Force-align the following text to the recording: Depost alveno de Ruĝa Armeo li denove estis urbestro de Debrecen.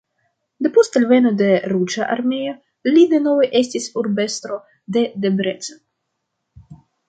Depost 0.67 0.95
alveno 0.99 1.31
de 1.41 1.49
Ruĝa 1.73 2.07
Armeo 2.15 2.55
li 2.95 3.05
denove 3.13 3.51
estis 3.61 3.87
urbestro 4.05 4.61
de 4.99 5.07
Debrecen. 5.29 5.81